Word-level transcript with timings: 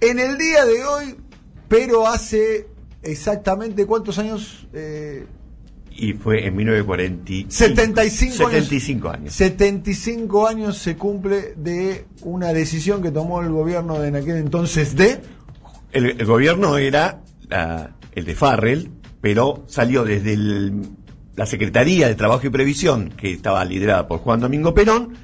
En 0.00 0.18
el 0.18 0.38
día 0.38 0.64
de 0.64 0.84
hoy, 0.84 1.16
pero 1.68 2.06
hace 2.06 2.68
exactamente 3.02 3.86
cuántos 3.86 4.18
años... 4.18 4.66
Eh, 4.72 5.26
y 5.90 6.12
fue 6.12 6.46
en 6.46 6.54
1940. 6.54 7.50
75, 7.52 8.36
75 8.36 9.10
años. 9.10 9.32
75 9.32 10.46
años 10.46 10.78
se 10.78 10.96
cumple 10.96 11.54
de 11.56 12.06
una 12.22 12.52
decisión 12.52 13.02
que 13.02 13.10
tomó 13.10 13.42
el 13.42 13.50
gobierno 13.50 13.98
de 13.98 14.08
en 14.08 14.16
aquel 14.16 14.36
entonces 14.36 14.94
de... 14.94 15.20
El, 15.90 16.24
gobierno 16.24 16.76
era 16.76 17.22
el 18.14 18.24
de 18.24 18.34
Farrell, 18.36 18.90
pero 19.20 19.64
salió 19.66 20.04
desde 20.04 20.36
la 21.34 21.46
Secretaría 21.46 22.06
de 22.06 22.14
Trabajo 22.14 22.46
y 22.46 22.50
Previsión, 22.50 23.10
que 23.10 23.32
estaba 23.32 23.64
liderada 23.64 24.06
por 24.06 24.20
Juan 24.20 24.38
Domingo 24.38 24.74
Perón, 24.74 25.14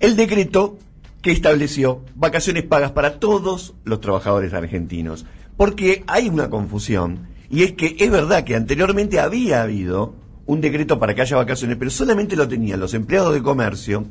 el 0.00 0.16
decreto 0.16 0.78
que 1.24 1.32
estableció 1.32 2.02
vacaciones 2.14 2.64
pagas 2.64 2.92
para 2.92 3.18
todos 3.18 3.74
los 3.84 4.02
trabajadores 4.02 4.52
argentinos. 4.52 5.24
Porque 5.56 6.04
hay 6.06 6.28
una 6.28 6.50
confusión 6.50 7.28
y 7.48 7.62
es 7.62 7.72
que 7.72 7.96
es 7.98 8.10
verdad 8.10 8.44
que 8.44 8.54
anteriormente 8.54 9.18
había 9.18 9.62
habido 9.62 10.14
un 10.44 10.60
decreto 10.60 10.98
para 10.98 11.14
que 11.14 11.22
haya 11.22 11.38
vacaciones, 11.38 11.78
pero 11.78 11.90
solamente 11.90 12.36
lo 12.36 12.46
tenían 12.46 12.78
los 12.78 12.92
empleados 12.92 13.32
de 13.32 13.42
comercio 13.42 14.04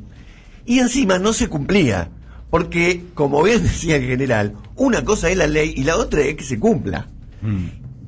y 0.66 0.80
encima 0.80 1.20
no 1.20 1.32
se 1.32 1.48
cumplía. 1.48 2.10
Porque, 2.50 3.04
como 3.14 3.44
bien 3.44 3.62
decía 3.62 3.94
el 3.94 4.06
general, 4.06 4.54
una 4.74 5.04
cosa 5.04 5.30
es 5.30 5.36
la 5.36 5.46
ley 5.46 5.72
y 5.76 5.84
la 5.84 5.96
otra 5.96 6.22
es 6.22 6.34
que 6.34 6.44
se 6.44 6.58
cumpla. 6.58 7.06
Mm. 7.42 7.66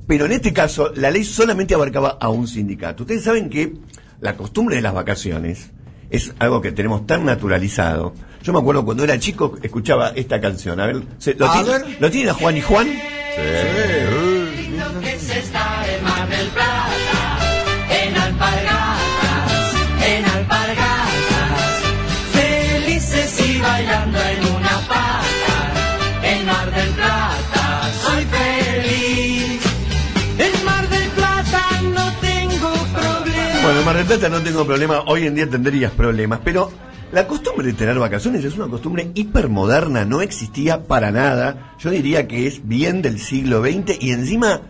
Pero 0.08 0.26
en 0.26 0.32
este 0.32 0.52
caso, 0.52 0.92
la 0.96 1.12
ley 1.12 1.22
solamente 1.22 1.74
abarcaba 1.74 2.18
a 2.20 2.28
un 2.28 2.48
sindicato. 2.48 3.04
Ustedes 3.04 3.22
saben 3.22 3.50
que 3.50 3.72
la 4.18 4.36
costumbre 4.36 4.74
de 4.74 4.82
las 4.82 4.94
vacaciones 4.94 5.70
es 6.10 6.32
algo 6.38 6.60
que 6.60 6.72
tenemos 6.72 7.06
tan 7.06 7.24
naturalizado. 7.24 8.14
Yo 8.42 8.52
me 8.52 8.58
acuerdo 8.60 8.84
cuando 8.84 9.04
era 9.04 9.18
chico, 9.18 9.56
escuchaba 9.62 10.12
esta 10.14 10.40
canción. 10.40 10.78
A 10.80 10.86
ver, 10.86 10.96
¿lo, 10.96 11.50
tiene, 12.08 12.24
¿lo 12.24 12.30
a 12.30 12.34
Juan 12.34 12.56
y 12.56 12.60
Juan? 12.60 12.86
Sí 12.86 12.92
que 13.36 14.15
Mar 33.86 33.98
del 33.98 34.06
Plata 34.06 34.28
no 34.28 34.42
tengo 34.42 34.66
problema, 34.66 35.04
hoy 35.06 35.28
en 35.28 35.36
día 35.36 35.48
tendrías 35.48 35.92
problemas, 35.92 36.40
pero 36.42 36.72
la 37.12 37.28
costumbre 37.28 37.68
de 37.68 37.72
tener 37.72 37.96
vacaciones 37.96 38.44
es 38.44 38.56
una 38.56 38.66
costumbre 38.66 39.12
hipermoderna, 39.14 40.04
no 40.04 40.22
existía 40.22 40.82
para 40.82 41.12
nada. 41.12 41.76
Yo 41.78 41.90
diría 41.90 42.26
que 42.26 42.48
es 42.48 42.66
bien 42.66 43.00
del 43.00 43.20
siglo 43.20 43.62
XX 43.62 44.02
y 44.02 44.10
encima 44.10 44.60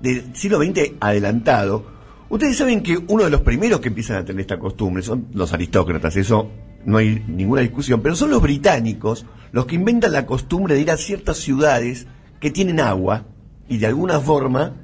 del 0.00 0.34
siglo 0.34 0.56
XX 0.56 0.92
adelantado, 1.00 1.84
ustedes 2.30 2.56
saben 2.56 2.82
que 2.82 2.96
uno 3.08 3.24
de 3.24 3.30
los 3.30 3.42
primeros 3.42 3.80
que 3.80 3.88
empiezan 3.88 4.16
a 4.16 4.24
tener 4.24 4.40
esta 4.40 4.58
costumbre 4.58 5.02
son 5.02 5.26
los 5.34 5.52
aristócratas, 5.52 6.16
eso 6.16 6.50
no 6.86 6.96
hay 6.96 7.22
ninguna 7.28 7.60
discusión, 7.60 8.00
pero 8.00 8.16
son 8.16 8.30
los 8.30 8.40
británicos 8.40 9.26
los 9.52 9.66
que 9.66 9.74
inventan 9.74 10.12
la 10.12 10.24
costumbre 10.24 10.76
de 10.76 10.80
ir 10.80 10.90
a 10.90 10.96
ciertas 10.96 11.36
ciudades 11.36 12.06
que 12.40 12.50
tienen 12.50 12.80
agua 12.80 13.26
y 13.68 13.76
de 13.76 13.88
alguna 13.88 14.18
forma 14.18 14.76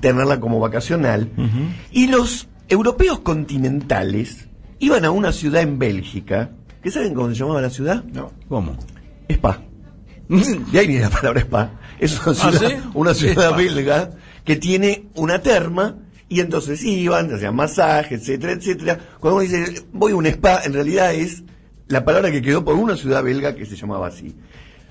tenerla 0.00 0.40
como 0.40 0.58
vacacional. 0.58 1.30
Y 1.92 2.08
los 2.08 2.48
europeos 2.68 3.20
continentales 3.20 4.48
iban 4.78 5.04
a 5.04 5.10
una 5.10 5.32
ciudad 5.32 5.62
en 5.62 5.78
Bélgica, 5.78 6.50
¿qué 6.82 6.90
saben 6.90 7.14
cómo 7.14 7.28
se 7.28 7.34
llamaba 7.34 7.60
la 7.60 7.70
ciudad? 7.70 8.04
No. 8.04 8.32
¿Cómo? 8.48 8.76
Spa. 9.28 9.62
y 10.28 10.76
ahí 10.78 10.86
viene 10.86 11.02
la 11.02 11.10
palabra 11.10 11.40
spa. 11.40 11.70
Es 11.98 12.20
una 12.26 12.36
¿Ah, 12.42 12.90
una 12.94 13.14
ciudad 13.14 13.56
belga 13.56 14.10
que 14.44 14.56
tiene 14.56 15.06
una 15.14 15.40
terma 15.40 15.96
y 16.28 16.40
entonces 16.40 16.82
iban, 16.82 17.32
hacían 17.32 17.54
masajes, 17.54 18.20
etcétera, 18.20 18.52
etcétera. 18.52 18.98
Cuando 19.20 19.36
uno 19.36 19.42
dice 19.42 19.82
voy 19.92 20.12
a 20.12 20.16
un 20.16 20.26
spa, 20.26 20.62
en 20.64 20.72
realidad 20.72 21.14
es 21.14 21.42
la 21.88 22.04
palabra 22.04 22.30
que 22.30 22.42
quedó 22.42 22.64
por 22.64 22.74
una 22.74 22.96
ciudad 22.96 23.22
belga 23.22 23.54
que 23.54 23.66
se 23.66 23.76
llamaba 23.76 24.08
así. 24.08 24.34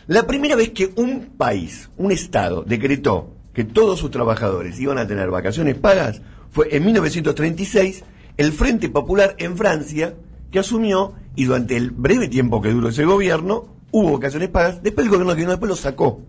La 0.08 0.28
primera 0.28 0.56
vez 0.56 0.70
que 0.70 0.92
un 0.96 1.34
país, 1.38 1.90
un 1.98 2.12
estado, 2.12 2.64
decretó 2.64 3.34
que 3.54 3.64
todos 3.64 4.00
sus 4.00 4.12
trabajadores 4.12 4.80
iban 4.80 4.98
a 4.98 5.08
tener 5.08 5.30
vacaciones 5.30 5.76
pagas 5.76 6.22
fue 6.52 6.76
en 6.76 6.86
1936 6.86 8.04
el 8.38 8.52
Frente 8.52 8.90
Popular 8.90 9.36
en 9.38 9.58
Francia 9.58 10.16
que 10.52 10.60
asumió 10.60 11.14
y 11.36 11.46
durante 11.46 11.78
el 11.78 11.92
breve 11.92 12.28
tiempo 12.28 12.62
que 12.62 12.72
duró 12.72 12.90
ese 12.90 13.06
gobierno 13.06 13.76
hubo 13.92 14.14
vacaciones 14.14 14.50
pagas, 14.50 14.84
después 14.84 15.06
el 15.06 15.12
gobierno 15.12 15.36
que 15.36 15.46
después 15.46 15.70
lo 15.70 15.76
sacó. 15.76 16.22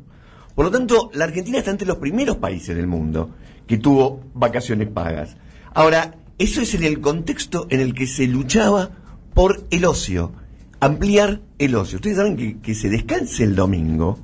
Por 0.55 0.65
lo 0.65 0.71
tanto, 0.71 1.11
la 1.15 1.25
Argentina 1.25 1.59
está 1.59 1.71
entre 1.71 1.87
los 1.87 1.99
primeros 1.99 2.37
países 2.37 2.77
del 2.77 2.87
mundo 2.87 3.31
que 3.67 3.77
tuvo 3.77 4.21
vacaciones 4.35 4.89
pagas. 4.89 5.37
Ahora, 5.75 6.15
eso 6.39 6.61
es 6.61 6.75
en 6.75 6.85
el 6.85 7.01
contexto 7.01 7.67
en 7.71 7.81
el 7.81 7.95
que 7.95 8.07
se 8.07 8.27
luchaba 8.27 8.91
por 9.35 9.67
el 9.71 9.85
ocio, 9.85 10.33
ampliar 10.81 11.41
el 11.59 11.75
ocio. 11.75 11.97
Ustedes 11.97 12.17
saben 12.17 12.37
que, 12.37 12.59
que 12.59 12.75
se 12.75 12.89
descanse 12.89 13.43
el 13.45 13.55
domingo, 13.55 14.19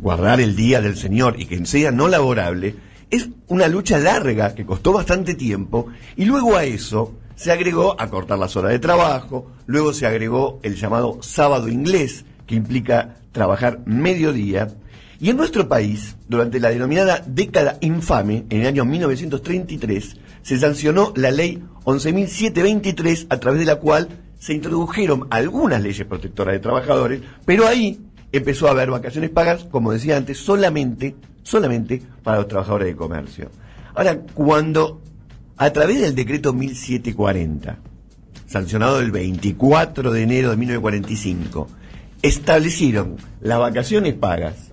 guardar 0.00 0.40
el 0.40 0.56
día 0.56 0.80
del 0.80 0.96
Señor 0.96 1.38
y 1.38 1.46
que 1.46 1.64
sea 1.66 1.92
no 1.92 2.08
laborable, 2.08 2.74
es 3.10 3.28
una 3.48 3.68
lucha 3.68 3.98
larga 3.98 4.54
que 4.54 4.64
costó 4.64 4.92
bastante 4.92 5.34
tiempo 5.34 5.86
y 6.16 6.24
luego 6.24 6.56
a 6.56 6.64
eso 6.64 7.14
se 7.34 7.50
agregó 7.50 8.00
a 8.00 8.08
cortar 8.10 8.38
las 8.38 8.54
horas 8.56 8.72
de 8.72 8.78
trabajo, 8.78 9.50
luego 9.66 9.92
se 9.92 10.06
agregó 10.06 10.60
el 10.62 10.76
llamado 10.76 11.18
sábado 11.22 11.68
inglés, 11.68 12.24
que 12.46 12.54
implica 12.54 13.16
trabajar 13.32 13.80
mediodía, 13.86 14.68
y 15.22 15.28
en 15.28 15.36
nuestro 15.36 15.68
país, 15.68 16.16
durante 16.28 16.60
la 16.60 16.70
denominada 16.70 17.22
década 17.26 17.76
infame, 17.82 18.46
en 18.48 18.62
el 18.62 18.66
año 18.66 18.84
1933, 18.86 20.16
se 20.42 20.58
sancionó 20.58 21.12
la 21.14 21.30
ley 21.30 21.62
11.723, 21.84 23.26
a 23.28 23.38
través 23.38 23.60
de 23.60 23.66
la 23.66 23.76
cual 23.76 24.08
se 24.38 24.54
introdujeron 24.54 25.26
algunas 25.30 25.82
leyes 25.82 26.06
protectoras 26.06 26.54
de 26.54 26.60
trabajadores, 26.60 27.20
pero 27.44 27.66
ahí 27.66 28.00
empezó 28.32 28.68
a 28.68 28.72
haber 28.72 28.90
vacaciones 28.90 29.30
pagas, 29.30 29.64
como 29.64 29.92
decía 29.92 30.16
antes, 30.16 30.38
solamente, 30.38 31.16
solamente 31.42 32.02
para 32.22 32.38
los 32.38 32.48
trabajadores 32.48 32.88
de 32.88 32.96
comercio. 32.96 33.50
Ahora, 33.94 34.20
cuando 34.34 35.00
a 35.56 35.70
través 35.72 36.00
del 36.00 36.14
decreto 36.14 36.52
1740, 36.52 37.78
sancionado 38.46 39.00
el 39.00 39.10
24 39.10 40.10
de 40.10 40.22
enero 40.22 40.50
de 40.50 40.56
1945, 40.56 41.68
establecieron 42.22 43.16
las 43.40 43.58
vacaciones 43.58 44.14
pagas 44.14 44.70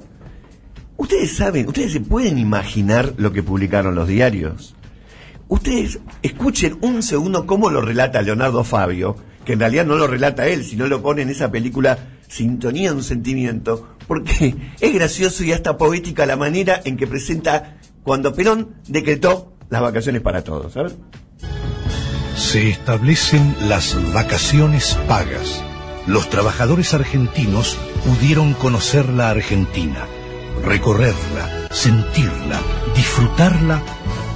Ustedes 0.98 1.36
saben, 1.36 1.68
ustedes 1.68 1.94
se 1.94 2.00
pueden 2.00 2.40
imaginar 2.40 3.14
lo 3.18 3.32
que 3.32 3.44
publicaron 3.44 3.94
los 3.94 4.08
diarios. 4.08 4.74
Ustedes 5.48 6.00
escuchen 6.24 6.80
un 6.82 7.04
segundo 7.04 7.46
cómo 7.46 7.70
lo 7.70 7.82
relata 7.82 8.24
Leonardo 8.24 8.64
Fabio, 8.64 9.16
que 9.46 9.54
en 9.54 9.60
realidad 9.60 9.86
no 9.86 9.96
lo 9.96 10.08
relata 10.08 10.48
él, 10.48 10.66
sino 10.66 10.88
lo 10.88 11.04
pone 11.04 11.22
en 11.22 11.30
esa 11.30 11.52
película 11.52 12.00
Sintonía 12.28 12.92
de 12.92 12.98
un 12.98 13.04
sentimiento, 13.04 13.96
porque 14.08 14.56
es 14.80 14.94
gracioso 14.94 15.44
y 15.44 15.52
hasta 15.52 15.78
poética 15.78 16.26
la 16.26 16.36
manera 16.36 16.82
en 16.84 16.98
que 16.98 17.08
presenta 17.08 17.78
cuando 18.04 18.34
Perón 18.34 18.76
decretó 18.88 19.54
las 19.70 19.82
vacaciones 19.82 20.22
para 20.22 20.44
todos. 20.44 20.74
¿sabes? 20.74 20.96
Se 22.36 22.70
establecen 22.70 23.56
las 23.68 23.98
vacaciones 24.14 24.98
pagas. 25.08 25.64
Los 26.06 26.30
trabajadores 26.30 26.94
argentinos 26.94 27.78
pudieron 28.06 28.54
conocer 28.54 29.10
la 29.10 29.30
Argentina 29.30 30.08
recorrerla, 30.64 31.68
sentirla, 31.72 32.62
disfrutarla 32.96 33.82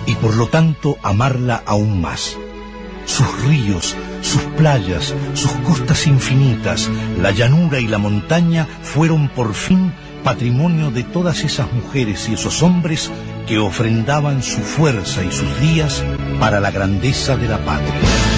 y 0.05 0.15
por 0.15 0.35
lo 0.35 0.47
tanto 0.47 0.97
amarla 1.03 1.63
aún 1.65 2.01
más. 2.01 2.37
Sus 3.11 3.27
ríos, 3.45 3.93
sus 4.21 4.41
playas, 4.55 5.13
sus 5.33 5.51
costas 5.67 6.07
infinitas, 6.07 6.89
la 7.21 7.31
llanura 7.31 7.81
y 7.81 7.87
la 7.87 7.97
montaña 7.97 8.65
fueron 8.83 9.27
por 9.27 9.53
fin 9.53 9.91
patrimonio 10.23 10.91
de 10.91 11.03
todas 11.03 11.43
esas 11.43 11.73
mujeres 11.73 12.29
y 12.29 12.35
esos 12.35 12.63
hombres 12.63 13.11
que 13.47 13.57
ofrendaban 13.57 14.41
su 14.41 14.61
fuerza 14.61 15.25
y 15.25 15.31
sus 15.33 15.59
días 15.59 16.05
para 16.39 16.61
la 16.61 16.71
grandeza 16.71 17.35
de 17.35 17.49
la 17.49 17.57
patria. 17.65 18.30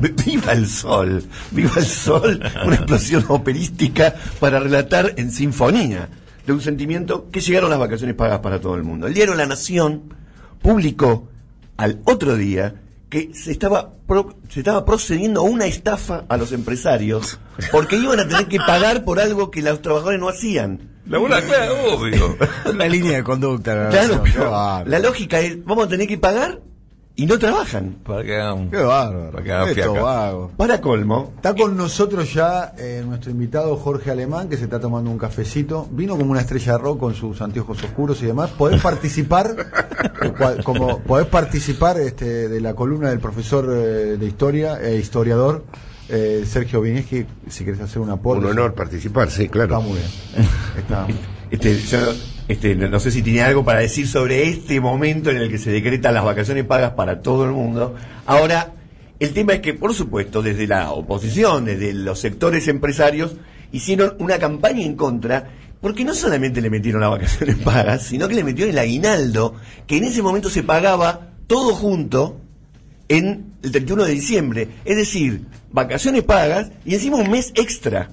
Viva 0.26 0.52
el 0.52 0.66
sol, 0.66 1.22
viva 1.50 1.74
el 1.76 1.84
sol, 1.84 2.40
una 2.64 2.76
explosión 2.76 3.24
operística 3.28 4.14
para 4.38 4.58
relatar 4.58 5.12
en 5.16 5.30
sinfonía 5.30 6.08
de 6.46 6.52
un 6.52 6.60
sentimiento 6.60 7.28
que 7.30 7.40
llegaron 7.40 7.70
las 7.70 7.78
vacaciones 7.78 8.16
pagas 8.16 8.40
para 8.40 8.60
todo 8.60 8.76
el 8.76 8.82
mundo. 8.82 9.06
El 9.06 9.14
diario 9.14 9.34
La 9.34 9.46
Nación 9.46 10.14
publicó 10.62 11.28
al 11.76 12.00
otro 12.04 12.36
día 12.36 12.74
que 13.10 13.30
se 13.34 13.50
estaba, 13.50 13.94
se 14.48 14.60
estaba 14.60 14.84
procediendo 14.84 15.40
a 15.40 15.44
una 15.44 15.66
estafa 15.66 16.24
a 16.28 16.36
los 16.36 16.52
empresarios 16.52 17.38
porque 17.72 17.96
iban 17.96 18.20
a 18.20 18.28
tener 18.28 18.46
que 18.46 18.58
pagar 18.58 19.04
por 19.04 19.20
algo 19.20 19.50
que 19.50 19.62
los 19.62 19.82
trabajadores 19.82 20.20
no 20.20 20.28
hacían. 20.28 20.90
La 21.06 21.18
buena 21.18 21.38
obvio. 21.92 22.36
La 22.74 22.88
línea 22.88 23.16
de 23.16 23.24
conducta. 23.24 23.88
Claro, 23.90 24.22
la 24.86 24.98
lógica 25.00 25.40
es, 25.40 25.62
vamos 25.64 25.86
a 25.86 25.88
tener 25.88 26.06
que 26.06 26.18
pagar 26.18 26.60
y 27.16 27.26
no 27.26 27.38
trabajan. 27.38 27.96
Para 28.04 28.22
que 28.24 28.36
hagan, 28.40 28.70
Qué 28.70 28.76
bárbaro. 28.78 29.30
para 29.30 29.44
que 29.44 29.52
hagan 29.52 29.68
Esto 29.68 29.74
fiaca. 29.92 30.00
vago. 30.02 30.50
Para 30.56 30.80
colmo, 30.80 31.32
Está 31.36 31.54
con 31.54 31.76
nosotros 31.76 32.32
ya 32.32 32.72
eh, 32.78 33.02
nuestro 33.06 33.30
invitado 33.30 33.76
Jorge 33.76 34.10
Alemán, 34.10 34.48
que 34.48 34.56
se 34.56 34.64
está 34.64 34.80
tomando 34.80 35.10
un 35.10 35.18
cafecito. 35.18 35.86
Vino 35.90 36.16
como 36.16 36.30
una 36.30 36.40
estrella 36.40 36.72
de 36.72 36.78
rock 36.78 36.98
con 37.00 37.14
sus 37.14 37.40
anteojos 37.42 37.82
oscuros 37.84 38.22
y 38.22 38.26
demás. 38.26 38.50
Podés 38.50 38.80
participar, 38.82 39.54
eh, 40.22 40.62
como 40.64 41.00
podés 41.00 41.26
participar 41.26 41.98
este, 42.00 42.48
de 42.48 42.60
la 42.60 42.74
columna 42.74 43.10
del 43.10 43.20
profesor 43.20 43.66
eh, 43.70 44.16
de 44.16 44.26
historia 44.26 44.80
e 44.80 44.96
historiador 44.96 45.64
eh, 46.08 46.44
Sergio 46.46 46.80
Vinieski, 46.80 47.26
si 47.48 47.64
querés 47.64 47.80
hacer 47.80 48.00
un 48.00 48.10
aporte. 48.10 48.44
Un 48.44 48.50
honor 48.52 48.74
participar, 48.74 49.30
sí, 49.30 49.48
claro. 49.48 49.76
Está 49.76 49.86
muy 49.88 49.98
bien. 49.98 50.48
Está- 50.78 51.06
este, 51.50 51.78
yo, 51.80 51.98
este, 52.50 52.74
no 52.74 52.98
sé 52.98 53.12
si 53.12 53.22
tiene 53.22 53.42
algo 53.42 53.64
para 53.64 53.78
decir 53.78 54.08
sobre 54.08 54.48
este 54.48 54.80
momento 54.80 55.30
en 55.30 55.36
el 55.36 55.48
que 55.48 55.56
se 55.56 55.70
decretan 55.70 56.14
las 56.14 56.24
vacaciones 56.24 56.64
pagas 56.64 56.94
para 56.94 57.22
todo 57.22 57.44
el 57.44 57.52
mundo. 57.52 57.94
Ahora, 58.26 58.72
el 59.20 59.32
tema 59.32 59.52
es 59.52 59.60
que, 59.60 59.72
por 59.72 59.94
supuesto, 59.94 60.42
desde 60.42 60.66
la 60.66 60.90
oposición, 60.90 61.64
desde 61.64 61.92
los 61.92 62.18
sectores 62.18 62.66
empresarios, 62.66 63.36
hicieron 63.70 64.16
una 64.18 64.40
campaña 64.40 64.82
en 64.84 64.96
contra, 64.96 65.48
porque 65.80 66.04
no 66.04 66.12
solamente 66.12 66.60
le 66.60 66.70
metieron 66.70 67.02
las 67.02 67.12
vacaciones 67.12 67.54
pagas, 67.64 68.02
sino 68.02 68.26
que 68.26 68.34
le 68.34 68.42
metieron 68.42 68.72
el 68.72 68.80
aguinaldo, 68.80 69.54
que 69.86 69.98
en 69.98 70.04
ese 70.04 70.20
momento 70.20 70.50
se 70.50 70.64
pagaba 70.64 71.28
todo 71.46 71.76
junto 71.76 72.40
en 73.08 73.52
el 73.62 73.70
31 73.70 74.06
de 74.06 74.12
diciembre. 74.12 74.68
Es 74.84 74.96
decir, 74.96 75.42
vacaciones 75.70 76.24
pagas 76.24 76.72
y 76.84 76.94
encima 76.94 77.18
un 77.18 77.30
mes 77.30 77.52
extra. 77.54 78.10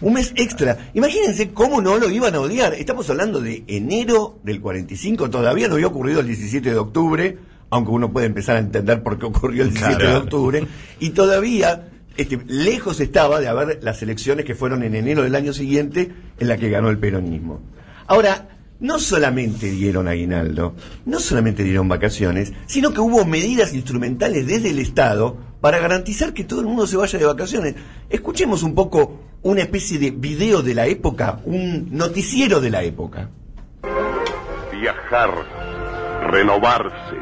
Un 0.00 0.14
mes 0.14 0.32
extra. 0.36 0.90
Imagínense 0.94 1.50
cómo 1.50 1.80
no 1.80 1.98
lo 1.98 2.10
iban 2.10 2.34
a 2.34 2.40
odiar. 2.40 2.74
Estamos 2.74 3.08
hablando 3.10 3.40
de 3.40 3.64
enero 3.66 4.38
del 4.42 4.60
45, 4.60 5.30
todavía 5.30 5.68
no 5.68 5.74
había 5.74 5.86
ocurrido 5.86 6.20
el 6.20 6.26
17 6.26 6.70
de 6.70 6.78
octubre, 6.78 7.38
aunque 7.70 7.90
uno 7.90 8.12
puede 8.12 8.26
empezar 8.26 8.56
a 8.56 8.60
entender 8.60 9.02
por 9.02 9.18
qué 9.18 9.26
ocurrió 9.26 9.62
el 9.62 9.70
17 9.70 10.06
de 10.06 10.14
octubre, 10.14 10.66
y 10.98 11.10
todavía 11.10 11.88
este, 12.16 12.38
lejos 12.46 13.00
estaba 13.00 13.40
de 13.40 13.48
haber 13.48 13.82
las 13.82 14.02
elecciones 14.02 14.44
que 14.44 14.54
fueron 14.54 14.82
en 14.82 14.94
enero 14.94 15.22
del 15.22 15.34
año 15.34 15.52
siguiente 15.52 16.12
en 16.38 16.48
la 16.48 16.56
que 16.56 16.70
ganó 16.70 16.90
el 16.90 16.98
peronismo. 16.98 17.60
Ahora, 18.06 18.48
no 18.80 18.98
solamente 18.98 19.70
dieron 19.70 20.08
aguinaldo, 20.08 20.74
no 21.04 21.20
solamente 21.20 21.62
dieron 21.62 21.88
vacaciones, 21.88 22.52
sino 22.66 22.92
que 22.92 23.00
hubo 23.00 23.24
medidas 23.24 23.74
instrumentales 23.74 24.46
desde 24.46 24.70
el 24.70 24.78
Estado 24.78 25.36
para 25.60 25.78
garantizar 25.78 26.32
que 26.32 26.44
todo 26.44 26.60
el 26.60 26.66
mundo 26.66 26.86
se 26.86 26.96
vaya 26.96 27.18
de 27.18 27.26
vacaciones. 27.26 27.74
Escuchemos 28.08 28.62
un 28.62 28.74
poco 28.74 29.20
una 29.42 29.62
especie 29.62 29.98
de 29.98 30.10
video 30.10 30.62
de 30.62 30.74
la 30.74 30.86
época, 30.86 31.38
un 31.44 31.88
noticiero 31.90 32.60
de 32.60 32.70
la 32.70 32.82
época. 32.82 33.30
viajar, 34.70 35.30
renovarse. 36.26 37.16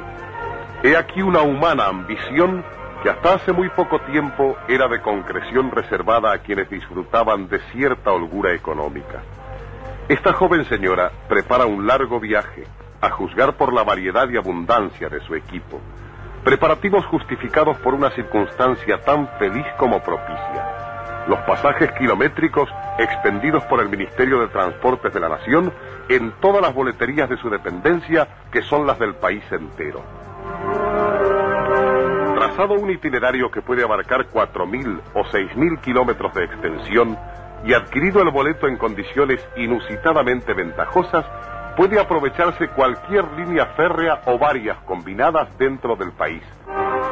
He 0.82 0.96
aquí 0.96 1.22
una 1.22 1.42
humana 1.42 1.86
ambición 1.86 2.64
que 3.02 3.10
hasta 3.10 3.34
hace 3.34 3.52
muy 3.52 3.68
poco 3.70 4.00
tiempo 4.02 4.56
era 4.68 4.88
de 4.88 5.00
concreción 5.00 5.70
reservada 5.70 6.32
a 6.32 6.38
quienes 6.38 6.68
disfrutaban 6.70 7.48
de 7.48 7.60
cierta 7.72 8.12
holgura 8.12 8.52
económica. 8.54 9.22
Esta 10.08 10.32
joven 10.32 10.64
señora 10.66 11.12
prepara 11.28 11.66
un 11.66 11.86
largo 11.86 12.18
viaje, 12.18 12.64
a 13.00 13.10
juzgar 13.10 13.56
por 13.56 13.72
la 13.72 13.84
variedad 13.84 14.28
y 14.28 14.36
abundancia 14.36 15.08
de 15.08 15.20
su 15.20 15.34
equipo. 15.34 15.80
Preparativos 16.42 17.04
justificados 17.06 17.76
por 17.78 17.94
una 17.94 18.10
circunstancia 18.10 19.00
tan 19.04 19.28
feliz 19.38 19.66
como 19.78 20.02
propicia. 20.02 20.87
Los 21.28 21.40
pasajes 21.40 21.92
kilométricos 21.92 22.70
expendidos 22.98 23.62
por 23.66 23.80
el 23.80 23.90
Ministerio 23.90 24.40
de 24.40 24.48
Transportes 24.48 25.12
de 25.12 25.20
la 25.20 25.28
Nación 25.28 25.72
en 26.08 26.32
todas 26.40 26.62
las 26.62 26.74
boleterías 26.74 27.28
de 27.28 27.36
su 27.36 27.50
dependencia, 27.50 28.26
que 28.50 28.62
son 28.62 28.86
las 28.86 28.98
del 28.98 29.14
país 29.14 29.44
entero. 29.52 30.02
Trazado 32.34 32.74
un 32.74 32.90
itinerario 32.90 33.50
que 33.50 33.60
puede 33.60 33.84
abarcar 33.84 34.26
4.000 34.32 35.00
o 35.12 35.24
6.000 35.24 35.80
kilómetros 35.82 36.32
de 36.32 36.44
extensión 36.44 37.18
y 37.62 37.74
adquirido 37.74 38.22
el 38.22 38.30
boleto 38.30 38.66
en 38.66 38.78
condiciones 38.78 39.46
inusitadamente 39.56 40.54
ventajosas, 40.54 41.26
puede 41.76 42.00
aprovecharse 42.00 42.68
cualquier 42.68 43.30
línea 43.32 43.66
férrea 43.76 44.22
o 44.26 44.38
varias 44.38 44.78
combinadas 44.78 45.56
dentro 45.58 45.94
del 45.94 46.12
país. 46.12 46.42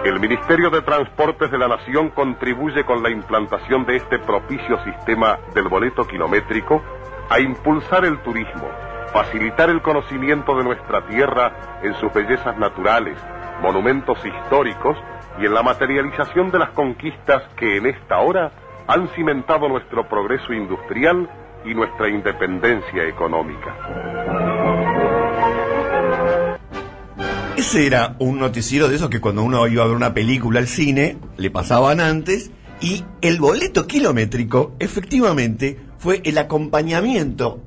El 0.07 0.21
Ministerio 0.21 0.71
de 0.71 0.83
Transportes 0.83 1.51
de 1.51 1.59
la 1.59 1.67
Nación 1.67 2.11
contribuye 2.11 2.85
con 2.85 3.03
la 3.03 3.11
implantación 3.11 3.85
de 3.87 3.97
este 3.97 4.21
propicio 4.21 4.79
sistema 4.85 5.41
del 5.53 5.67
boleto 5.67 6.07
kilométrico 6.07 6.81
a 7.29 7.41
impulsar 7.41 8.05
el 8.05 8.23
turismo, 8.23 8.71
facilitar 9.13 9.69
el 9.69 9.83
conocimiento 9.83 10.57
de 10.57 10.63
nuestra 10.63 11.05
tierra 11.09 11.81
en 11.83 11.93
sus 11.95 12.15
bellezas 12.15 12.57
naturales, 12.57 13.19
monumentos 13.61 14.25
históricos 14.25 14.97
y 15.41 15.47
en 15.47 15.55
la 15.55 15.65
materialización 15.65 16.53
de 16.53 16.61
las 16.61 16.71
conquistas 16.71 17.43
que 17.57 17.77
en 17.77 17.87
esta 17.87 18.21
hora 18.21 18.53
han 18.87 19.09
cimentado 19.09 19.69
nuestro 19.69 20.09
progreso 20.09 20.53
industrial 20.53 21.29
y 21.65 21.75
nuestra 21.75 22.09
independencia 22.09 23.09
económica. 23.09 24.46
Ese 27.57 27.87
era 27.87 28.17
un 28.19 28.39
noticiero 28.39 28.87
de 28.87 28.97
esos 28.97 29.09
que 29.09 29.23
cuando 29.23 29.43
uno 29.43 29.67
iba 29.67 29.83
a 29.83 29.87
ver 29.87 29.97
una 29.97 30.13
película 30.13 30.61
al 30.61 30.67
cine, 30.67 31.17
le 31.39 31.51
pasaban 31.51 32.01
antes, 32.01 32.51
y 32.83 33.03
el 33.23 33.41
boleto 33.41 33.87
kilométrico 33.87 34.75
efectivamente 34.79 35.79
fue 35.97 36.21
el 36.25 36.37
acompañamiento 36.37 37.63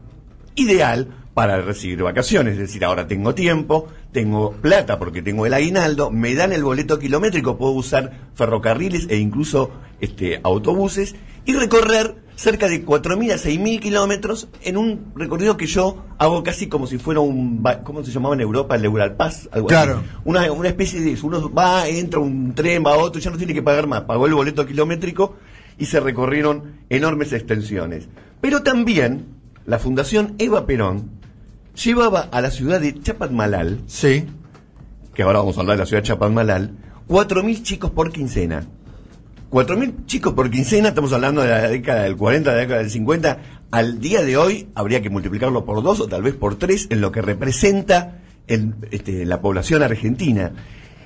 ideal 0.53 1.07
para 1.33 1.59
recibir 1.61 2.03
vacaciones. 2.03 2.53
Es 2.53 2.59
decir, 2.59 2.85
ahora 2.85 3.07
tengo 3.07 3.33
tiempo, 3.33 3.87
tengo 4.11 4.51
plata 4.51 4.99
porque 4.99 5.23
tengo 5.23 5.47
el 5.47 5.55
aguinaldo, 5.55 6.11
me 6.11 6.35
dan 6.35 6.53
el 6.53 6.63
boleto 6.63 6.99
kilométrico, 6.99 7.57
puedo 7.57 7.71
usar 7.71 8.29
ferrocarriles 8.35 9.07
e 9.09 9.17
incluso 9.17 9.71
este, 10.01 10.39
autobuses 10.43 11.15
y 11.45 11.53
recorrer 11.53 12.15
cerca 12.39 12.69
de 12.69 12.85
4.000 12.85 13.33
a 13.33 13.35
6.000 13.35 13.79
kilómetros 13.81 14.47
en 14.61 14.77
un 14.77 15.11
recorrido 15.13 15.57
que 15.57 15.65
yo 15.67 16.05
hago 16.17 16.41
casi 16.41 16.67
como 16.67 16.87
si 16.87 16.97
fuera 16.97 17.19
un, 17.19 17.61
¿cómo 17.83 18.01
se 18.01 18.11
llamaba 18.11 18.33
en 18.35 18.39
Europa? 18.41 18.75
El 18.75 18.85
Euralpass, 18.85 19.49
algo 19.51 19.67
Claro. 19.67 19.97
así. 19.97 20.05
Una, 20.23 20.49
una 20.53 20.69
especie 20.69 21.01
de 21.01 21.11
eso. 21.11 21.27
Uno 21.27 21.51
va, 21.53 21.85
entra 21.89 22.21
un 22.21 22.55
tren, 22.55 22.81
va 22.85 22.93
a 22.93 22.97
otro, 22.97 23.19
ya 23.19 23.29
no 23.29 23.37
tiene 23.37 23.53
que 23.53 23.61
pagar 23.61 23.87
más. 23.87 24.01
Pagó 24.03 24.25
el 24.25 24.33
boleto 24.33 24.65
kilométrico 24.65 25.35
y 25.77 25.85
se 25.85 25.99
recorrieron 25.99 26.75
enormes 26.89 27.33
extensiones. 27.33 28.07
Pero 28.39 28.63
también 28.63 29.25
la 29.65 29.77
Fundación 29.77 30.35
Eva 30.37 30.65
Perón 30.65 31.09
llevaba 31.75 32.21
a 32.31 32.39
la 32.39 32.51
ciudad 32.51 32.79
de 32.79 32.97
Chapadmalal, 33.01 33.81
Sí. 33.85 34.25
que 35.13 35.23
ahora 35.23 35.39
vamos 35.39 35.57
a 35.57 35.61
hablar 35.61 35.75
de 35.75 35.83
la 35.83 35.85
ciudad 35.87 36.03
de 36.03 36.07
Chapadmalal, 36.07 36.71
4.000 37.09 37.63
chicos 37.63 37.91
por 37.91 38.13
quincena. 38.13 38.65
4.000 39.49 40.05
chicos 40.05 40.33
por 40.33 40.51
quincena, 40.51 40.89
estamos 40.89 41.11
hablando 41.11 41.41
de 41.41 41.49
la 41.49 41.67
década 41.67 42.03
del 42.03 42.15
40, 42.15 42.51
de 42.51 42.55
la 42.55 42.61
década 42.61 42.81
del 42.81 42.91
50. 42.91 43.39
Al 43.71 43.99
día 43.99 44.21
de 44.21 44.37
hoy 44.37 44.67
habría 44.75 45.01
que 45.01 45.09
multiplicarlo 45.09 45.65
por 45.65 45.81
dos 45.81 45.99
o 46.01 46.07
tal 46.07 46.21
vez 46.21 46.35
por 46.35 46.57
tres 46.57 46.85
en 46.91 47.01
lo 47.01 47.11
que 47.11 47.23
representa 47.23 48.21
este, 48.47 49.25
la 49.25 49.41
población 49.41 49.81
argentina. 49.81 50.51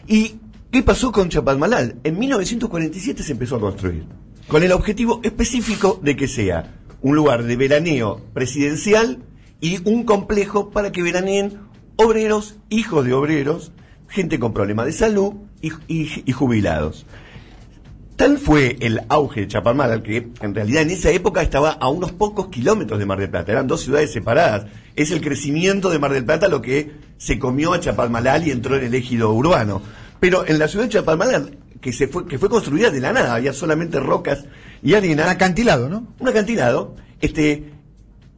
¿Y 0.07 0.35
qué 0.71 0.83
pasó 0.83 1.13
con 1.13 1.29
Chapadmalal? 1.29 1.95
En 2.03 2.19
1947 2.19 3.23
se 3.23 3.31
empezó 3.31 3.55
a 3.55 3.61
construir, 3.61 4.05
con 4.49 4.61
el 4.61 4.73
objetivo 4.73 5.21
específico 5.23 6.01
de 6.03 6.17
que 6.17 6.27
sea 6.27 6.81
un 7.01 7.15
lugar 7.15 7.43
de 7.43 7.55
veraneo 7.55 8.21
presidencial 8.33 9.19
y 9.61 9.87
un 9.87 10.03
complejo 10.03 10.69
para 10.69 10.91
que 10.91 11.01
veraneen 11.01 11.59
obreros, 11.95 12.57
hijos 12.69 13.05
de 13.05 13.13
obreros, 13.13 13.71
gente 14.09 14.37
con 14.37 14.53
problemas 14.53 14.87
de 14.87 14.91
salud 14.91 15.33
y 15.61 16.31
jubilados. 16.33 17.05
Tal 18.23 18.37
fue 18.37 18.77
el 18.79 19.01
auge 19.09 19.41
de 19.41 19.47
Chapadmalal 19.49 20.01
que 20.01 20.29
en 20.39 20.55
realidad 20.55 20.83
en 20.83 20.91
esa 20.91 21.09
época 21.09 21.41
estaba 21.41 21.71
a 21.71 21.89
unos 21.89 22.13
pocos 22.13 22.47
kilómetros 22.47 22.97
de 22.97 23.05
Mar 23.05 23.19
del 23.19 23.29
Plata. 23.29 23.51
Eran 23.51 23.67
dos 23.67 23.81
ciudades 23.81 24.13
separadas. 24.13 24.67
Es 24.95 25.11
el 25.11 25.19
crecimiento 25.19 25.89
de 25.89 25.99
Mar 25.99 26.13
del 26.13 26.23
Plata 26.23 26.47
lo 26.47 26.61
que 26.61 26.93
se 27.17 27.37
comió 27.37 27.73
a 27.73 27.81
Chapadmalal 27.81 28.47
y 28.47 28.51
entró 28.51 28.77
en 28.77 28.85
el 28.85 28.95
ejido 28.95 29.33
urbano. 29.33 29.81
Pero 30.21 30.47
en 30.47 30.57
la 30.57 30.69
ciudad 30.69 30.85
de 30.85 30.91
Chapadmalal, 30.91 31.57
que, 31.81 31.91
se 31.91 32.07
fue, 32.07 32.25
que 32.25 32.39
fue 32.39 32.47
construida 32.47 32.91
de 32.91 33.01
la 33.01 33.11
nada, 33.11 33.35
había 33.35 33.51
solamente 33.51 33.99
rocas 33.99 34.45
y 34.81 34.93
arena 34.93 35.25
Un 35.25 35.29
acantilado, 35.29 35.89
¿no? 35.89 36.07
un 36.17 36.27
acantilado, 36.29 36.95
este, 37.19 37.73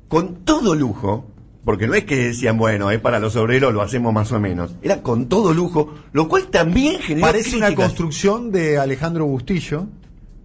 con 0.07 0.45
todo 0.45 0.73
lujo, 0.73 1.29
porque 1.65 1.87
no 1.87 1.95
es 1.95 2.05
que 2.05 2.15
decían, 2.27 2.57
bueno, 2.57 2.91
es 2.91 2.99
para 2.99 3.19
los 3.19 3.35
obreros, 3.35 3.73
lo 3.73 3.81
hacemos 3.81 4.13
más 4.13 4.31
o 4.31 4.39
menos. 4.39 4.75
Era 4.83 5.01
con 5.01 5.27
todo 5.27 5.53
lujo, 5.53 5.95
lo 6.13 6.27
cual 6.29 6.47
también 6.47 7.01
generó 7.01 7.25
Parece 7.27 7.57
una 7.57 7.73
construcción 7.73 8.51
de 8.51 8.77
Alejandro 8.77 9.25
Bustillo, 9.25 9.87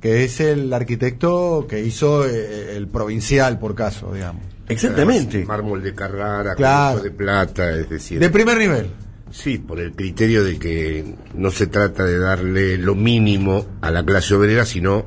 que 0.00 0.25
es 0.25 0.41
el 0.41 0.73
arquitecto 0.73 1.67
que 1.69 1.85
hizo 1.85 2.27
eh, 2.27 2.75
el 2.77 2.89
provincial, 2.89 3.59
por 3.59 3.75
caso, 3.75 4.12
digamos. 4.15 4.43
Exactamente. 4.67 5.45
Mármol 5.45 5.83
de 5.83 5.95
Carrara, 5.95 6.55
Claro. 6.55 7.00
de 7.00 7.11
plata, 7.11 7.71
es 7.77 7.91
decir. 7.91 8.19
De 8.19 8.31
primer 8.31 8.57
nivel. 8.57 8.87
Sí, 9.31 9.59
por 9.59 9.79
el 9.79 9.93
criterio 9.93 10.43
de 10.43 10.59
que 10.59 11.15
no 11.35 11.50
se 11.50 11.67
trata 11.67 12.05
de 12.05 12.19
darle 12.19 12.79
lo 12.79 12.95
mínimo 12.95 13.67
a 13.81 13.91
la 13.91 14.05
clase 14.05 14.35
obrera, 14.35 14.65
sino 14.65 15.05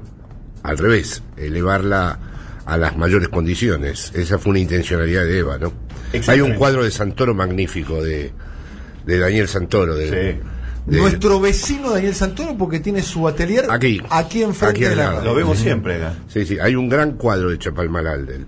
al 0.62 0.78
revés, 0.78 1.24
elevarla 1.38 2.20
a 2.66 2.78
las 2.78 2.96
mayores 2.98 3.28
condiciones. 3.30 4.12
Esa 4.16 4.38
fue 4.38 4.52
una 4.52 4.60
intencionalidad 4.60 5.24
de 5.26 5.40
Eva, 5.40 5.58
¿no? 5.58 5.74
Hay 6.28 6.42
un 6.42 6.54
cuadro 6.56 6.84
de 6.84 6.92
Santoro 6.92 7.34
magnífico 7.34 8.02
de, 8.04 8.32
de 9.06 9.20
Daniel 9.20 9.48
Santoro, 9.48 9.96
de, 9.96 10.06
Sí. 10.08 10.16
de- 10.86 10.98
Nuestro 11.00 11.40
vecino 11.40 11.92
Daniel 11.92 12.14
Santoro 12.16 12.58
porque 12.58 12.80
tiene 12.80 13.02
su 13.02 13.28
atelier 13.28 13.66
Aquí. 13.70 14.02
aquí 14.10 14.44
enfrente 14.44 14.80
Aquí 14.86 14.90
de 14.90 14.96
la 14.96 15.12
radio. 15.12 15.24
Lo 15.26 15.36
vemos 15.36 15.58
siempre 15.58 15.96
acá. 15.96 16.16
Sí, 16.28 16.46
sí, 16.46 16.58
hay 16.60 16.76
un 16.76 16.90
gran 16.90 17.14
cuadro 17.14 17.50
de 17.50 17.58
Chapalmalal 17.58 18.26
de 18.26 18.36
él. 18.38 18.46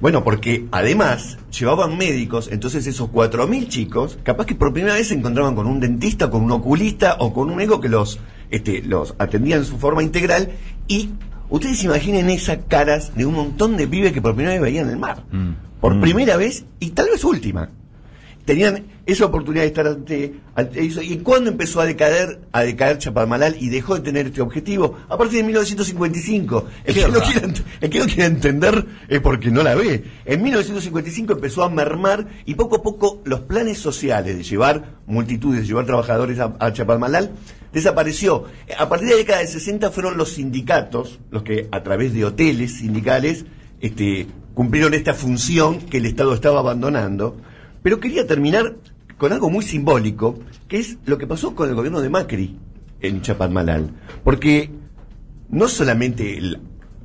Bueno, 0.00 0.24
porque 0.24 0.64
además 0.72 1.36
llevaban 1.58 1.98
médicos, 1.98 2.48
entonces 2.50 2.86
esos 2.86 3.10
4.000 3.10 3.68
chicos, 3.68 4.18
capaz 4.22 4.46
que 4.46 4.54
por 4.54 4.72
primera 4.72 4.94
vez 4.94 5.08
se 5.08 5.14
encontraban 5.14 5.54
con 5.54 5.66
un 5.66 5.78
dentista, 5.78 6.30
con 6.30 6.42
un 6.42 6.50
oculista 6.52 7.16
o 7.18 7.34
con 7.34 7.50
un 7.50 7.56
médico 7.56 7.80
que 7.82 7.90
los, 7.90 8.18
este, 8.50 8.80
los 8.82 9.14
atendía 9.18 9.56
en 9.56 9.64
su 9.66 9.76
forma 9.78 10.02
integral 10.02 10.52
y 10.88 11.10
ustedes 11.50 11.82
imaginen 11.84 12.30
esas 12.30 12.58
caras 12.68 13.12
de 13.14 13.26
un 13.26 13.34
montón 13.34 13.76
de 13.76 13.86
pibes 13.86 14.12
que 14.12 14.22
por 14.22 14.34
primera 14.34 14.54
vez 14.54 14.62
veían 14.62 14.88
el 14.88 14.96
mar. 14.96 15.24
Por 15.80 16.00
primera 16.00 16.36
vez 16.36 16.64
y 16.78 16.90
tal 16.90 17.06
vez 17.10 17.24
última. 17.24 17.70
Tenían 18.44 18.84
esa 19.06 19.26
oportunidad 19.26 19.62
de 19.62 19.68
estar 19.68 19.86
ante, 19.86 20.34
ante 20.54 20.84
eso. 20.84 21.02
¿Y 21.02 21.18
cuándo 21.18 21.50
empezó 21.50 21.80
a 21.80 21.84
decaer, 21.86 22.40
a 22.52 22.62
decaer 22.62 22.98
Chapalmalal 22.98 23.56
y 23.60 23.68
dejó 23.68 23.94
de 23.94 24.00
tener 24.00 24.26
este 24.26 24.40
objetivo? 24.40 24.96
A 25.08 25.16
partir 25.18 25.38
de 25.38 25.44
1955. 25.44 26.64
El 26.84 26.94
que, 26.94 27.06
no 27.08 27.20
quiera, 27.20 27.42
ent- 27.46 27.62
el 27.80 27.90
que 27.90 27.98
no 28.00 28.06
quiera 28.06 28.26
entender 28.26 28.86
es 29.08 29.20
porque 29.20 29.50
no 29.50 29.62
la 29.62 29.74
ve. 29.74 30.04
En 30.24 30.42
1955 30.42 31.34
empezó 31.34 31.62
a 31.62 31.68
mermar 31.70 32.26
y 32.44 32.54
poco 32.54 32.76
a 32.76 32.82
poco 32.82 33.20
los 33.24 33.40
planes 33.40 33.78
sociales 33.78 34.36
de 34.36 34.42
llevar 34.42 34.96
multitudes, 35.06 35.60
de 35.60 35.66
llevar 35.66 35.86
trabajadores 35.86 36.38
a, 36.40 36.54
a 36.58 36.72
Chapalmalal, 36.72 37.30
desapareció. 37.72 38.44
A 38.78 38.88
partir 38.88 39.08
de 39.08 39.14
la 39.14 39.20
década 39.20 39.40
de 39.40 39.46
60 39.46 39.90
fueron 39.90 40.16
los 40.16 40.32
sindicatos 40.32 41.20
los 41.30 41.42
que 41.42 41.68
a 41.70 41.82
través 41.82 42.12
de 42.12 42.24
hoteles 42.24 42.78
sindicales 42.78 43.44
este, 43.80 44.26
cumplieron 44.54 44.94
esta 44.94 45.14
función 45.14 45.78
que 45.78 45.98
el 45.98 46.06
Estado 46.06 46.34
estaba 46.34 46.60
abandonando. 46.60 47.36
Pero 47.82 48.00
quería 48.00 48.26
terminar 48.26 48.76
con 49.16 49.32
algo 49.32 49.50
muy 49.50 49.64
simbólico, 49.64 50.38
que 50.68 50.78
es 50.78 50.98
lo 51.04 51.18
que 51.18 51.26
pasó 51.26 51.54
con 51.54 51.68
el 51.68 51.74
gobierno 51.74 52.00
de 52.00 52.10
Macri 52.10 52.58
en 53.00 53.22
Chapalmalal. 53.22 53.90
Porque 54.24 54.70
no 55.48 55.68
solamente 55.68 56.38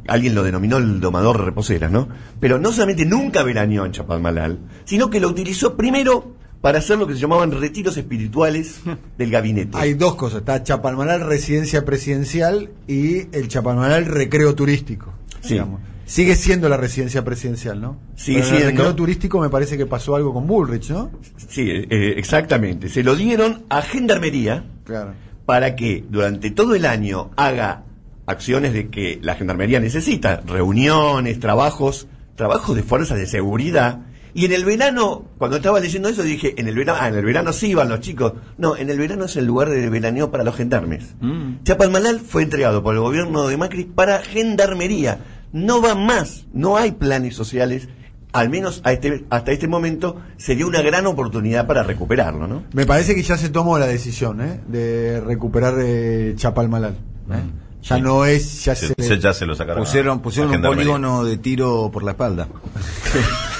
alguien 0.07 0.35
lo 0.35 0.43
denominó 0.43 0.77
el 0.77 0.99
domador 0.99 1.39
de 1.39 1.45
reposeras, 1.45 1.91
¿no? 1.91 2.07
Pero 2.39 2.59
no 2.59 2.71
solamente 2.71 3.05
nunca 3.05 3.43
veraneó 3.43 3.85
en 3.85 3.91
Chapalmalal, 3.91 4.59
sino 4.85 5.09
que 5.09 5.19
lo 5.19 5.29
utilizó 5.29 5.75
primero 5.75 6.34
para 6.65 6.79
hacer 6.79 6.97
lo 6.97 7.05
que 7.05 7.13
se 7.13 7.19
llamaban 7.19 7.51
retiros 7.51 7.95
espirituales 7.95 8.79
del 9.19 9.29
gabinete. 9.29 9.77
Hay 9.77 9.93
dos 9.93 10.15
cosas, 10.15 10.39
está 10.39 10.63
Chapalmalal 10.63 11.21
residencia 11.21 11.85
presidencial 11.85 12.71
y 12.87 13.27
el 13.37 13.49
Chapalmalal 13.49 14.05
recreo 14.07 14.55
turístico. 14.55 15.13
Sí. 15.41 15.53
digamos. 15.53 15.79
Sigue 16.07 16.35
siendo 16.35 16.67
la 16.67 16.77
residencia 16.77 17.23
presidencial, 17.23 17.79
¿no? 17.79 17.99
Sigue 18.15 18.39
Pero 18.39 18.47
en 18.49 18.53
el 18.55 18.61
siendo. 18.61 18.81
recreo 18.81 18.95
turístico 18.95 19.39
me 19.39 19.49
parece 19.49 19.77
que 19.77 19.85
pasó 19.85 20.15
algo 20.15 20.33
con 20.33 20.47
Bullrich, 20.47 20.89
¿no? 20.89 21.11
Sí, 21.49 21.69
eh, 21.69 22.15
exactamente. 22.17 22.89
Se 22.89 23.03
lo 23.03 23.15
dieron 23.15 23.61
a 23.69 23.83
Gendarmería 23.83 24.65
Claro. 24.85 25.13
para 25.45 25.75
que 25.75 26.03
durante 26.09 26.49
todo 26.49 26.73
el 26.73 26.87
año 26.87 27.29
haga 27.35 27.83
acciones 28.25 28.73
de 28.73 28.87
que 28.89 29.19
la 29.21 29.35
gendarmería 29.35 29.79
necesita, 29.79 30.41
reuniones, 30.47 31.39
trabajos, 31.39 32.07
trabajos 32.35 32.75
de 32.75 32.81
fuerzas 32.81 33.19
de 33.19 33.27
seguridad. 33.27 33.99
Y 34.35 34.45
en 34.45 34.51
el 34.51 34.65
verano, 34.65 35.23
cuando 35.37 35.57
estaba 35.57 35.79
leyendo 35.79 36.09
eso, 36.09 36.21
dije, 36.21 36.53
en 36.57 36.67
el 36.67 36.75
verano, 36.75 36.99
ah, 37.01 37.07
en 37.07 37.15
el 37.15 37.23
verano 37.25 37.53
sí 37.53 37.73
van 37.73 37.87
los 37.89 38.01
chicos. 38.01 38.33
No, 38.57 38.75
en 38.75 38.89
el 38.89 38.99
verano 38.99 39.25
es 39.25 39.35
el 39.37 39.45
lugar 39.45 39.69
de 39.69 39.89
veraneo 39.89 40.29
para 40.29 40.43
los 40.43 40.55
gendarmes. 40.55 41.15
Chapalmalal 41.63 42.19
fue 42.19 42.43
entregado 42.43 42.83
por 42.83 42.93
el 42.95 42.99
gobierno 43.01 43.47
de 43.47 43.55
Macri 43.57 43.85
para 43.85 44.21
gendarmería. 44.21 45.19
No 45.53 45.81
va 45.81 45.95
más, 45.95 46.47
no 46.53 46.75
hay 46.77 46.91
planes 46.91 47.33
sociales. 47.35 47.87
Al 48.33 48.49
menos 48.49 48.81
a 48.83 48.91
este, 48.91 49.23
hasta 49.29 49.53
este 49.53 49.69
momento 49.69 50.17
sería 50.35 50.65
una 50.65 50.81
gran 50.81 51.05
oportunidad 51.07 51.65
para 51.65 51.83
recuperarlo, 51.83 52.45
¿no? 52.45 52.63
Me 52.73 52.85
parece 52.85 53.15
que 53.15 53.23
ya 53.23 53.37
se 53.37 53.47
tomó 53.47 53.79
la 53.79 53.87
decisión 53.87 54.41
¿eh? 54.41 54.59
de 54.67 55.21
recuperar 55.21 55.75
eh, 55.79 56.33
Chapalmalal. 56.35 56.91
¿eh? 57.31 57.35
Ya 57.83 57.95
Sí. 57.95 58.01
no 58.01 58.25
es, 58.25 58.65
ya 58.65 58.75
Se- 58.75 58.87
se, 58.87 58.95
se- 59.01 59.19
ya 59.19 59.31
se 59.33 59.45
lo 59.45 59.55
sacaron. 59.55 59.81
Pusieron, 59.85 60.19
pusieron 60.19 60.53
un 60.53 60.61
polígono 60.61 61.23
de 61.23 61.37
tiro 61.37 61.89
por 61.93 62.03
la 62.03 62.11
espalda. 62.11 62.49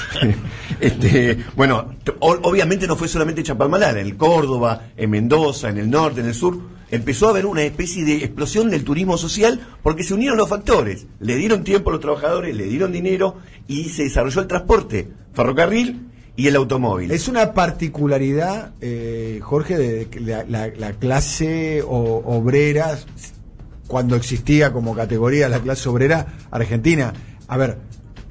este, 0.80 1.38
bueno, 1.56 1.94
obviamente 2.20 2.88
no 2.88 2.96
fue 2.96 3.08
solamente 3.08 3.44
Chapalmalal, 3.44 3.98
en 3.98 4.16
Córdoba, 4.16 4.88
en 4.98 5.10
Mendoza, 5.10 5.70
en 5.70 5.78
el 5.78 5.90
norte, 5.90 6.22
en 6.22 6.28
el 6.28 6.34
sur, 6.34 6.58
empezó 6.92 7.28
a 7.28 7.30
haber 7.32 7.46
una 7.46 7.64
especie 7.64 8.04
de 8.06 8.18
explosión 8.18 8.70
del 8.70 8.84
turismo 8.84 9.18
social 9.18 9.60
porque 9.84 10.04
se 10.04 10.14
unieron 10.14 10.38
los 10.38 10.50
factores. 10.50 11.08
Le 11.20 11.36
dieron 11.36 11.64
tiempo 11.64 11.90
a 11.90 11.94
los 11.94 12.02
trabajadores, 12.02 12.56
le 12.56 12.66
dieron 12.66 12.92
dinero 12.92 13.38
y 13.68 13.86
se 13.90 14.04
desarrolló 14.04 14.42
el 14.42 14.48
transporte, 14.48 15.08
ferrocarril 15.34 16.08
y 16.36 16.48
el 16.48 16.56
automóvil. 16.58 17.12
Es 17.12 17.28
una 17.28 17.54
particularidad, 17.54 18.74
eh, 18.82 19.40
Jorge, 19.42 19.78
de 19.78 20.08
la- 20.22 20.68
la 20.68 20.94
clase 20.94 21.82
o- 21.82 22.22
obrera, 22.26 22.98
cuando 23.88 24.16
existía 24.16 24.72
como 24.74 24.96
categoría 24.96 25.48
la 25.48 25.60
clase 25.60 25.88
obrera 25.90 26.34
argentina. 26.52 27.14
A 27.48 27.56
ver, 27.58 27.78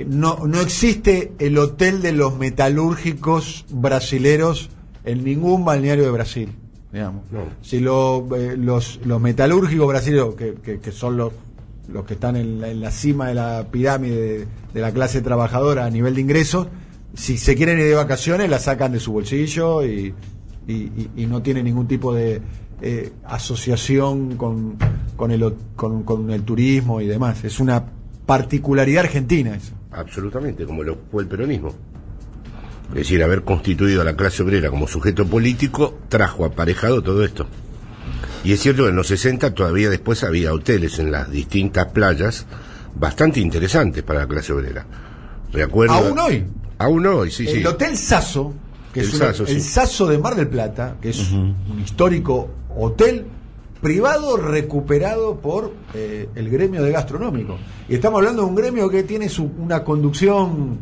no, 0.06 0.46
no 0.46 0.60
existe 0.60 1.32
el 1.38 1.56
hotel 1.58 2.02
de 2.02 2.12
los 2.12 2.36
metalúrgicos 2.38 3.64
brasileros 3.70 4.70
en 5.04 5.24
ningún 5.24 5.64
balneario 5.64 6.04
de 6.04 6.10
Brasil. 6.10 6.48
Digamos. 6.92 7.22
Si 7.62 7.80
lo, 7.80 8.28
eh, 8.36 8.56
los, 8.56 9.00
los 9.04 9.20
metalúrgicos 9.20 9.88
brasileños, 9.88 10.34
que, 10.36 10.54
que- 10.54 10.78
que 10.80 10.92
son 10.92 11.16
los, 11.16 11.32
los 11.92 12.04
que 12.04 12.14
están 12.14 12.36
en 12.36 12.60
la, 12.60 12.68
en 12.70 12.80
la 12.80 12.90
cima 12.90 13.28
de 13.28 13.34
la 13.34 13.66
pirámide 13.70 14.16
de, 14.20 14.46
de 14.72 14.80
la 14.80 14.92
clase 14.92 15.20
trabajadora 15.20 15.84
a 15.86 15.90
nivel 15.90 16.14
de 16.14 16.20
ingresos, 16.20 16.68
si 17.14 17.36
se 17.36 17.54
quieren 17.56 17.78
ir 17.78 17.86
de 17.86 17.94
vacaciones, 17.94 18.48
la 18.48 18.58
sacan 18.58 18.92
de 18.92 19.00
su 19.00 19.12
bolsillo 19.12 19.84
y, 19.84 20.14
y- 20.66 20.72
y- 20.72 21.10
y 21.16 21.26
no 21.26 21.42
tiene 21.42 21.62
ningún 21.62 21.86
tipo 21.88 22.14
de 22.14 22.40
eh, 22.82 23.12
asociación 23.24 24.36
con, 24.36 24.76
con, 25.16 25.30
el, 25.30 25.54
con 25.76 26.30
el 26.30 26.42
turismo 26.42 27.00
y 27.00 27.06
demás. 27.06 27.44
Es 27.44 27.60
una 27.60 27.84
particularidad 28.26 29.04
argentina 29.04 29.54
eso. 29.54 29.72
Absolutamente, 29.94 30.64
como 30.66 30.82
lo 30.82 30.98
fue 31.10 31.22
el 31.22 31.28
peronismo. 31.28 31.74
Es 32.90 32.94
decir, 32.96 33.22
haber 33.22 33.42
constituido 33.42 34.02
a 34.02 34.04
la 34.04 34.14
clase 34.16 34.42
obrera 34.42 34.70
como 34.70 34.86
sujeto 34.86 35.26
político 35.26 35.98
trajo 36.08 36.44
aparejado 36.44 37.02
todo 37.02 37.24
esto. 37.24 37.46
Y 38.44 38.52
es 38.52 38.60
cierto 38.60 38.82
que 38.84 38.90
en 38.90 38.96
los 38.96 39.06
60 39.06 39.54
todavía 39.54 39.88
después 39.88 40.22
había 40.22 40.52
hoteles 40.52 40.98
en 40.98 41.10
las 41.10 41.30
distintas 41.30 41.86
playas 41.86 42.46
bastante 42.94 43.40
interesantes 43.40 44.02
para 44.02 44.20
la 44.20 44.26
clase 44.28 44.52
obrera. 44.52 44.84
Recuerdo, 45.52 45.94
Aún 45.94 46.18
hoy. 46.18 46.44
Aún 46.78 47.06
hoy, 47.06 47.30
sí, 47.30 47.46
sí. 47.46 47.58
el 47.58 47.66
Hotel 47.66 47.96
Sasso, 47.96 48.52
que 48.92 49.00
El 49.00 49.06
es 49.08 49.14
una- 49.14 49.26
Sasso, 49.26 49.42
el 49.46 49.60
sí. 49.62 49.68
Sasso 49.68 50.06
de 50.06 50.18
Mar 50.18 50.34
del 50.34 50.48
Plata, 50.48 50.96
que 51.00 51.10
es 51.10 51.30
un 51.32 51.54
histórico 51.82 52.50
hotel 52.76 53.24
privado 53.84 54.38
recuperado 54.38 55.36
por 55.36 55.74
eh, 55.92 56.30
el 56.34 56.48
gremio 56.48 56.82
de 56.82 56.90
gastronómico. 56.90 57.58
Y 57.86 57.94
estamos 57.96 58.18
hablando 58.18 58.40
de 58.40 58.48
un 58.48 58.54
gremio 58.54 58.88
que 58.88 59.02
tiene 59.02 59.28
su, 59.28 59.44
una 59.58 59.84
conducción, 59.84 60.78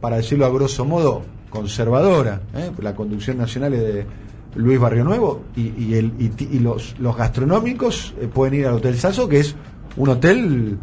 para 0.00 0.18
decirlo 0.18 0.46
a 0.46 0.48
grosso 0.48 0.84
modo, 0.84 1.22
conservadora. 1.50 2.42
¿eh? 2.54 2.70
La 2.78 2.94
conducción 2.94 3.36
nacional 3.36 3.74
es 3.74 3.80
de 3.80 4.06
Luis 4.54 4.78
Barrio 4.78 5.02
Nuevo 5.02 5.42
y, 5.56 5.72
y 5.76 5.94
el, 5.94 6.12
y, 6.20 6.30
y 6.56 6.60
los, 6.60 6.94
los 7.00 7.16
gastronómicos 7.16 8.14
eh, 8.20 8.28
pueden 8.32 8.54
ir 8.60 8.66
al 8.68 8.74
Hotel 8.74 8.96
Sasso, 8.96 9.28
que 9.28 9.40
es 9.40 9.56
un 9.96 10.10
hotel 10.10 10.78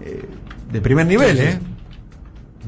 eh, 0.00 0.22
de 0.70 0.80
primer 0.80 1.06
nivel, 1.08 1.38
¿eh? 1.40 1.58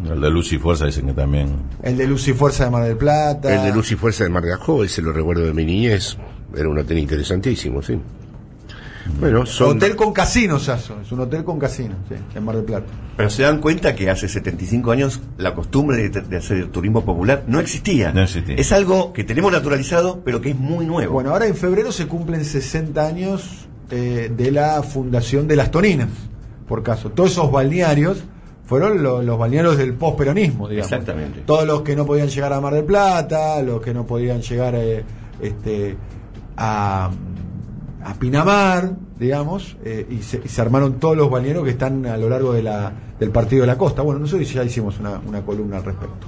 El 0.04 0.20
de 0.20 0.30
Luz 0.30 0.52
y 0.52 0.58
Fuerza 0.58 0.86
dicen 0.86 1.06
que 1.06 1.14
también. 1.14 1.54
El 1.82 1.96
de 1.96 2.06
Luz 2.08 2.26
y 2.26 2.32
Fuerza 2.34 2.64
de 2.64 2.70
Mar 2.70 2.82
del 2.82 2.96
Plata. 2.96 3.54
El 3.54 3.70
de 3.70 3.72
Luz 3.74 3.92
y 3.92 3.94
Fuerza 3.94 4.24
de 4.24 4.30
Mar 4.30 4.42
de 4.42 4.52
Ajó, 4.52 4.84
ese 4.84 5.00
lo 5.00 5.12
recuerdo 5.12 5.44
de 5.44 5.54
mi 5.54 5.64
niñez. 5.64 6.18
Era 6.54 6.68
un 6.68 6.78
hotel 6.78 6.98
interesantísimo, 6.98 7.82
sí. 7.82 7.98
Bueno, 9.20 9.46
son... 9.46 9.76
Hotel 9.76 9.94
con 9.94 10.12
casino, 10.12 10.58
Sasso. 10.58 11.00
Es 11.00 11.12
un 11.12 11.20
hotel 11.20 11.44
con 11.44 11.58
casino, 11.60 11.94
sí, 12.08 12.16
en 12.34 12.44
Mar 12.44 12.56
del 12.56 12.64
Plata. 12.64 12.86
Pero 13.16 13.30
se 13.30 13.42
dan 13.44 13.60
cuenta 13.60 13.94
que 13.94 14.10
hace 14.10 14.28
75 14.28 14.90
años 14.90 15.20
la 15.38 15.54
costumbre 15.54 16.08
de, 16.08 16.20
de 16.22 16.36
hacer 16.36 16.66
turismo 16.72 17.04
popular 17.04 17.44
no 17.46 17.60
existía. 17.60 18.12
No 18.12 18.22
existía. 18.22 18.56
Es 18.56 18.72
algo 18.72 19.12
que 19.12 19.22
tenemos 19.22 19.52
naturalizado, 19.52 20.22
pero 20.24 20.40
que 20.40 20.50
es 20.50 20.56
muy 20.58 20.86
nuevo. 20.86 21.12
Bueno, 21.14 21.30
ahora 21.30 21.46
en 21.46 21.54
febrero 21.54 21.92
se 21.92 22.06
cumplen 22.08 22.44
60 22.44 23.06
años 23.06 23.68
eh, 23.90 24.30
de 24.36 24.50
la 24.50 24.82
fundación 24.82 25.46
de 25.46 25.54
las 25.56 25.70
Toninas, 25.70 26.08
por 26.66 26.82
caso. 26.82 27.10
Todos 27.10 27.30
esos 27.30 27.50
balnearios 27.52 28.24
fueron 28.64 29.04
lo- 29.04 29.22
los 29.22 29.38
balnearios 29.38 29.78
del 29.78 29.94
posperonismo, 29.94 30.68
digamos. 30.68 30.90
Exactamente. 30.90 31.42
Todos 31.46 31.64
los 31.64 31.82
que 31.82 31.94
no 31.94 32.04
podían 32.06 32.26
llegar 32.28 32.52
a 32.52 32.60
Mar 32.60 32.74
del 32.74 32.84
Plata, 32.84 33.62
los 33.62 33.80
que 33.80 33.94
no 33.94 34.04
podían 34.04 34.42
llegar 34.42 34.74
eh, 34.74 35.04
este, 35.40 35.96
a, 36.56 37.10
a 38.04 38.14
Pinamar, 38.14 38.92
digamos, 39.18 39.76
eh, 39.84 40.06
y, 40.10 40.22
se, 40.22 40.40
y 40.44 40.48
se 40.48 40.60
armaron 40.60 40.94
todos 41.00 41.16
los 41.16 41.30
balnearios 41.30 41.64
que 41.64 41.70
están 41.70 42.06
a 42.06 42.16
lo 42.16 42.28
largo 42.28 42.52
de 42.52 42.62
la, 42.62 42.92
del 43.18 43.30
partido 43.30 43.62
de 43.62 43.66
la 43.66 43.78
costa. 43.78 44.02
Bueno, 44.02 44.20
nosotros 44.20 44.52
ya 44.52 44.62
hicimos 44.64 44.98
una, 45.00 45.20
una 45.26 45.42
columna 45.42 45.78
al 45.78 45.84
respecto. 45.84 46.26